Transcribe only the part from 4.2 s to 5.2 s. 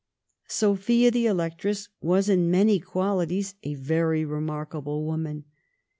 remarkable